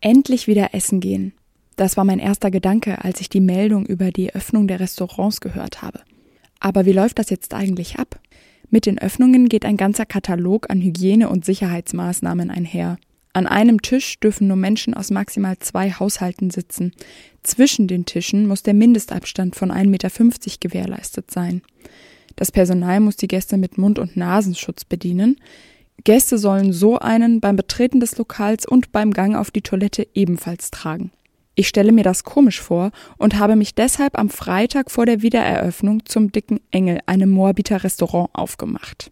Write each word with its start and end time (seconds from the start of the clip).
Endlich 0.00 0.46
wieder 0.46 0.72
essen 0.72 1.00
gehen. 1.00 1.32
Das 1.76 1.96
war 1.96 2.04
mein 2.04 2.18
erster 2.18 2.50
Gedanke, 2.50 3.04
als 3.04 3.20
ich 3.20 3.28
die 3.28 3.40
Meldung 3.40 3.86
über 3.86 4.10
die 4.10 4.34
Öffnung 4.34 4.66
der 4.66 4.80
Restaurants 4.80 5.40
gehört 5.40 5.82
habe. 5.82 6.00
Aber 6.58 6.86
wie 6.86 6.92
läuft 6.92 7.18
das 7.18 7.30
jetzt 7.30 7.54
eigentlich 7.54 7.98
ab? 7.98 8.20
Mit 8.70 8.86
den 8.86 8.98
Öffnungen 8.98 9.48
geht 9.48 9.64
ein 9.64 9.76
ganzer 9.76 10.06
Katalog 10.06 10.70
an 10.70 10.80
Hygiene- 10.80 11.28
und 11.28 11.44
Sicherheitsmaßnahmen 11.44 12.50
einher. 12.50 12.98
An 13.32 13.46
einem 13.46 13.82
Tisch 13.82 14.18
dürfen 14.20 14.48
nur 14.48 14.56
Menschen 14.56 14.94
aus 14.94 15.10
maximal 15.10 15.58
zwei 15.58 15.90
Haushalten 15.90 16.50
sitzen. 16.50 16.92
Zwischen 17.42 17.86
den 17.86 18.04
Tischen 18.04 18.46
muss 18.46 18.62
der 18.62 18.74
Mindestabstand 18.74 19.54
von 19.54 19.70
1,50 19.70 19.86
Meter 19.86 20.10
gewährleistet 20.60 21.30
sein. 21.30 21.62
Das 22.36 22.50
Personal 22.50 23.00
muss 23.00 23.16
die 23.16 23.28
Gäste 23.28 23.56
mit 23.56 23.78
Mund- 23.78 23.98
und 23.98 24.16
Nasenschutz 24.16 24.84
bedienen. 24.84 25.36
Gäste 26.04 26.38
sollen 26.38 26.72
so 26.72 26.98
einen 26.98 27.40
beim 27.40 27.56
Betreten 27.56 28.00
des 28.00 28.16
Lokals 28.18 28.66
und 28.66 28.92
beim 28.92 29.12
Gang 29.12 29.36
auf 29.36 29.50
die 29.50 29.62
Toilette 29.62 30.06
ebenfalls 30.14 30.70
tragen. 30.70 31.10
Ich 31.54 31.68
stelle 31.68 31.92
mir 31.92 32.04
das 32.04 32.24
komisch 32.24 32.60
vor 32.60 32.90
und 33.18 33.38
habe 33.38 33.56
mich 33.56 33.74
deshalb 33.74 34.18
am 34.18 34.30
Freitag 34.30 34.90
vor 34.90 35.04
der 35.04 35.20
Wiedereröffnung 35.20 36.06
zum 36.06 36.32
Dicken 36.32 36.60
Engel, 36.70 37.00
einem 37.06 37.30
Moabiter 37.30 37.84
Restaurant, 37.84 38.30
aufgemacht. 38.32 39.10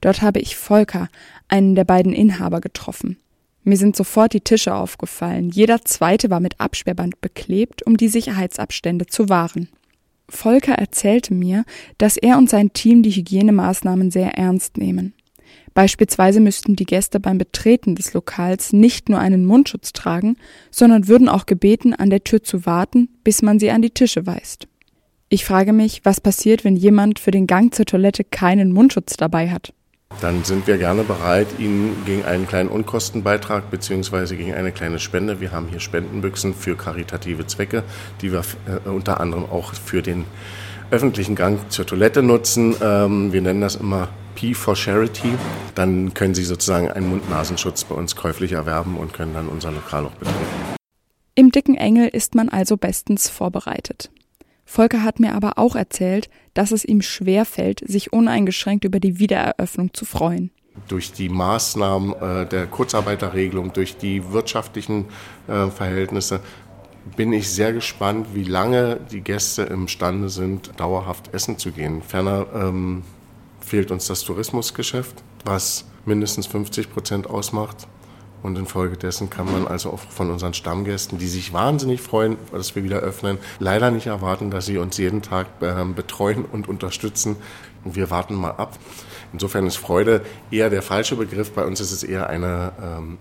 Dort 0.00 0.22
habe 0.22 0.38
ich 0.38 0.56
Volker, 0.56 1.08
einen 1.48 1.74
der 1.74 1.84
beiden 1.84 2.12
Inhaber, 2.12 2.60
getroffen. 2.60 3.16
Mir 3.64 3.76
sind 3.76 3.96
sofort 3.96 4.32
die 4.32 4.40
Tische 4.40 4.74
aufgefallen. 4.74 5.50
Jeder 5.50 5.84
zweite 5.84 6.30
war 6.30 6.40
mit 6.40 6.60
Absperrband 6.60 7.20
beklebt, 7.20 7.84
um 7.84 7.96
die 7.96 8.08
Sicherheitsabstände 8.08 9.06
zu 9.06 9.28
wahren. 9.28 9.68
Volker 10.28 10.74
erzählte 10.74 11.34
mir, 11.34 11.64
dass 11.96 12.16
er 12.16 12.38
und 12.38 12.48
sein 12.48 12.72
Team 12.72 13.02
die 13.02 13.10
Hygienemaßnahmen 13.10 14.10
sehr 14.10 14.34
ernst 14.38 14.76
nehmen. 14.76 15.14
Beispielsweise 15.78 16.40
müssten 16.40 16.74
die 16.74 16.86
Gäste 16.86 17.20
beim 17.20 17.38
Betreten 17.38 17.94
des 17.94 18.12
Lokals 18.12 18.72
nicht 18.72 19.08
nur 19.08 19.20
einen 19.20 19.44
Mundschutz 19.44 19.92
tragen, 19.92 20.36
sondern 20.72 21.06
würden 21.06 21.28
auch 21.28 21.46
gebeten, 21.46 21.94
an 21.94 22.10
der 22.10 22.24
Tür 22.24 22.42
zu 22.42 22.66
warten, 22.66 23.08
bis 23.22 23.42
man 23.42 23.60
sie 23.60 23.70
an 23.70 23.80
die 23.80 23.90
Tische 23.90 24.26
weist. 24.26 24.66
Ich 25.28 25.44
frage 25.44 25.72
mich, 25.72 26.00
was 26.02 26.20
passiert, 26.20 26.64
wenn 26.64 26.74
jemand 26.74 27.20
für 27.20 27.30
den 27.30 27.46
Gang 27.46 27.72
zur 27.72 27.86
Toilette 27.86 28.24
keinen 28.24 28.72
Mundschutz 28.72 29.16
dabei 29.16 29.50
hat. 29.50 29.72
Dann 30.20 30.42
sind 30.42 30.66
wir 30.66 30.78
gerne 30.78 31.04
bereit, 31.04 31.46
Ihnen 31.60 31.94
gegen 32.04 32.24
einen 32.24 32.48
kleinen 32.48 32.70
Unkostenbeitrag 32.70 33.70
bzw. 33.70 34.34
gegen 34.34 34.54
eine 34.54 34.72
kleine 34.72 34.98
Spende, 34.98 35.40
wir 35.40 35.52
haben 35.52 35.68
hier 35.68 35.78
Spendenbüchsen 35.78 36.54
für 36.54 36.74
karitative 36.74 37.46
Zwecke, 37.46 37.84
die 38.20 38.32
wir 38.32 38.42
äh, 38.66 38.88
unter 38.88 39.20
anderem 39.20 39.44
auch 39.44 39.74
für 39.74 40.02
den 40.02 40.24
öffentlichen 40.90 41.36
Gang 41.36 41.70
zur 41.70 41.86
Toilette 41.86 42.24
nutzen. 42.24 42.74
Ähm, 42.82 43.32
wir 43.32 43.42
nennen 43.42 43.60
das 43.60 43.76
immer 43.76 44.08
P 44.38 44.54
for 44.54 44.76
Charity. 44.76 45.34
Dann 45.74 46.14
können 46.14 46.32
Sie 46.32 46.44
sozusagen 46.44 46.88
einen 46.88 47.08
Mund-Nasenschutz 47.08 47.82
bei 47.82 47.96
uns 47.96 48.14
käuflich 48.14 48.52
erwerben 48.52 48.96
und 48.96 49.12
können 49.12 49.34
dann 49.34 49.48
unser 49.48 49.72
Lokal 49.72 50.06
auch 50.06 50.12
betreten. 50.12 50.76
Im 51.34 51.50
dicken 51.50 51.74
Engel 51.74 52.06
ist 52.06 52.36
man 52.36 52.48
also 52.48 52.76
bestens 52.76 53.28
vorbereitet. 53.28 54.12
Volker 54.64 55.02
hat 55.02 55.18
mir 55.18 55.34
aber 55.34 55.58
auch 55.58 55.74
erzählt, 55.74 56.30
dass 56.54 56.70
es 56.70 56.84
ihm 56.84 57.02
schwer 57.02 57.44
fällt, 57.46 57.80
sich 57.80 58.12
uneingeschränkt 58.12 58.84
über 58.84 59.00
die 59.00 59.18
Wiedereröffnung 59.18 59.92
zu 59.92 60.04
freuen. 60.04 60.52
Durch 60.86 61.10
die 61.10 61.28
Maßnahmen 61.28 62.12
äh, 62.12 62.46
der 62.46 62.66
Kurzarbeiterregelung, 62.66 63.72
durch 63.72 63.96
die 63.96 64.30
wirtschaftlichen 64.32 65.06
äh, 65.48 65.66
Verhältnisse 65.66 66.40
bin 67.16 67.32
ich 67.32 67.50
sehr 67.50 67.72
gespannt, 67.72 68.28
wie 68.34 68.44
lange 68.44 69.00
die 69.10 69.22
Gäste 69.22 69.62
imstande 69.62 70.28
sind, 70.28 70.78
dauerhaft 70.78 71.34
essen 71.34 71.58
zu 71.58 71.72
gehen. 71.72 72.02
Ferner 72.02 72.46
ähm, 72.54 73.02
fehlt 73.68 73.90
uns 73.90 74.06
das 74.06 74.22
Tourismusgeschäft, 74.22 75.22
was 75.44 75.84
mindestens 76.04 76.46
50 76.46 76.92
Prozent 76.92 77.26
ausmacht. 77.28 77.86
Und 78.42 78.56
infolgedessen 78.56 79.30
kann 79.30 79.50
man 79.50 79.66
also 79.66 79.90
auch 79.90 79.98
von 79.98 80.30
unseren 80.30 80.54
Stammgästen, 80.54 81.18
die 81.18 81.26
sich 81.26 81.52
wahnsinnig 81.52 82.00
freuen, 82.00 82.36
dass 82.52 82.76
wir 82.76 82.84
wieder 82.84 82.98
öffnen, 82.98 83.38
leider 83.58 83.90
nicht 83.90 84.06
erwarten, 84.06 84.50
dass 84.50 84.66
sie 84.66 84.78
uns 84.78 84.96
jeden 84.96 85.22
Tag 85.22 85.48
äh, 85.60 85.84
betreuen 85.84 86.44
und 86.44 86.68
unterstützen. 86.68 87.36
Und 87.84 87.96
wir 87.96 88.10
warten 88.10 88.34
mal 88.34 88.52
ab. 88.52 88.78
Insofern 89.32 89.66
ist 89.66 89.76
Freude 89.76 90.22
eher 90.50 90.70
der 90.70 90.82
falsche 90.82 91.16
Begriff. 91.16 91.50
Bei 91.52 91.64
uns 91.64 91.80
ist 91.80 91.90
es 91.90 92.04
eher 92.04 92.28
eine 92.28 92.72
ähm, 92.80 93.18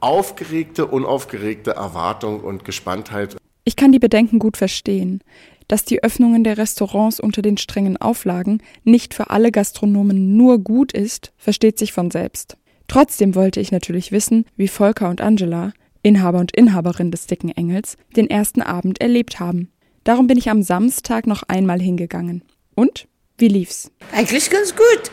aufgeregte, 0.00 0.86
unaufgeregte 0.86 1.72
Erwartung 1.72 2.40
und 2.40 2.64
Gespanntheit. 2.64 3.36
Ich 3.64 3.76
kann 3.76 3.92
die 3.92 3.98
Bedenken 3.98 4.38
gut 4.38 4.56
verstehen. 4.56 5.20
Dass 5.68 5.84
die 5.84 6.02
Öffnungen 6.02 6.44
der 6.44 6.58
Restaurants 6.58 7.20
unter 7.20 7.42
den 7.42 7.56
strengen 7.56 7.96
Auflagen 7.96 8.62
nicht 8.84 9.14
für 9.14 9.30
alle 9.30 9.50
Gastronomen 9.50 10.36
nur 10.36 10.58
gut 10.58 10.92
ist, 10.92 11.32
versteht 11.36 11.78
sich 11.78 11.92
von 11.92 12.10
selbst. 12.10 12.56
Trotzdem 12.88 13.34
wollte 13.34 13.60
ich 13.60 13.72
natürlich 13.72 14.12
wissen, 14.12 14.44
wie 14.56 14.68
Volker 14.68 15.08
und 15.08 15.20
Angela, 15.20 15.72
Inhaber 16.02 16.38
und 16.38 16.54
Inhaberin 16.54 17.10
des 17.10 17.26
Dicken 17.26 17.50
Engels, 17.50 17.96
den 18.14 18.28
ersten 18.28 18.60
Abend 18.60 19.00
erlebt 19.00 19.40
haben. 19.40 19.70
Darum 20.04 20.26
bin 20.26 20.36
ich 20.36 20.50
am 20.50 20.62
Samstag 20.62 21.26
noch 21.26 21.44
einmal 21.44 21.80
hingegangen. 21.80 22.42
Und? 22.74 23.08
Wie 23.38 23.48
lief's? 23.48 23.90
Eigentlich 24.12 24.50
ganz 24.50 24.76
gut. 24.76 25.10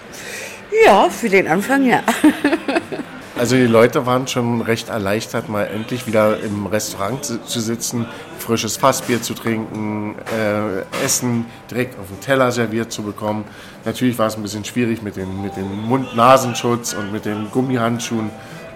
Ja, 0.86 1.10
für 1.10 1.30
den 1.30 1.48
Anfang 1.48 1.86
ja. 1.86 2.04
Also 3.42 3.56
die 3.56 3.66
Leute 3.66 4.06
waren 4.06 4.28
schon 4.28 4.62
recht 4.62 4.90
erleichtert, 4.90 5.50
mal 5.50 5.64
endlich 5.64 6.06
wieder 6.06 6.40
im 6.42 6.68
Restaurant 6.68 7.26
zu, 7.26 7.60
sitzen, 7.60 8.06
frisches 8.38 8.78
Fassbier 8.78 9.24
zu 9.24 9.34
trinken, 9.34 10.14
äh, 10.38 11.04
Essen 11.04 11.48
direkt 11.72 11.98
auf 11.98 12.06
dem 12.06 12.22
Teller 12.22 12.52
serviert 12.52 12.92
zu 12.92 13.02
bekommen. 13.02 13.46
Natürlich 13.84 14.20
war 14.20 14.28
es 14.28 14.36
ein 14.36 14.44
bisschen 14.44 14.64
schwierig 14.64 15.02
mit 15.02 15.16
dem, 15.16 15.42
mit 15.42 15.56
dem 15.56 15.76
Mund-Nasenschutz 15.88 16.94
und 16.94 17.12
mit 17.12 17.26
den 17.26 17.50
Gummihandschuhen, 17.50 18.30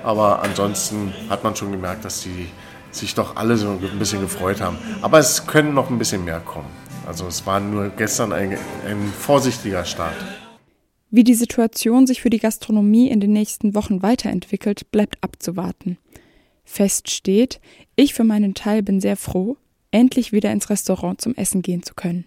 aber 0.03 0.41
ansonsten 0.41 1.13
hat 1.29 1.43
man 1.43 1.55
schon 1.55 1.71
gemerkt, 1.71 2.03
dass 2.03 2.21
die 2.21 2.49
sich 2.89 3.13
doch 3.13 3.35
alle 3.35 3.57
so 3.57 3.69
ein 3.69 3.99
bisschen 3.99 4.21
gefreut 4.21 4.61
haben. 4.61 4.79
Aber 5.03 5.19
es 5.19 5.45
können 5.45 5.75
noch 5.75 5.91
ein 5.91 5.99
bisschen 5.99 6.25
mehr 6.25 6.39
kommen. 6.39 6.71
Also 7.05 7.27
es 7.27 7.45
war 7.45 7.59
nur 7.59 7.89
gestern 7.89 8.33
ein, 8.33 8.57
ein 8.87 9.13
vorsichtiger 9.15 9.85
Start. 9.85 10.15
Wie 11.11 11.23
die 11.23 11.33
Situation 11.33 12.07
sich 12.07 12.21
für 12.21 12.29
die 12.29 12.39
Gastronomie 12.39 13.09
in 13.09 13.19
den 13.19 13.31
nächsten 13.31 13.75
Wochen 13.75 14.01
weiterentwickelt, 14.01 14.91
bleibt 14.91 15.17
abzuwarten. 15.21 15.97
Fest 16.63 17.09
steht, 17.09 17.61
ich 17.95 18.13
für 18.13 18.23
meinen 18.23 18.53
Teil 18.53 18.81
bin 18.81 18.99
sehr 18.99 19.15
froh, 19.15 19.57
endlich 19.91 20.31
wieder 20.31 20.51
ins 20.51 20.69
Restaurant 20.69 21.21
zum 21.21 21.35
Essen 21.35 21.61
gehen 21.61 21.83
zu 21.83 21.93
können. 21.93 22.25